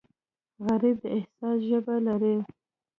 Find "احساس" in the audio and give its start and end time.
1.17-1.57